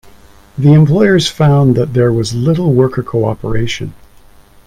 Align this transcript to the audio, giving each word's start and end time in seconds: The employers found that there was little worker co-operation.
The 0.57 0.73
employers 0.73 1.27
found 1.27 1.75
that 1.75 1.93
there 1.93 2.11
was 2.11 2.33
little 2.33 2.73
worker 2.73 3.03
co-operation. 3.03 3.93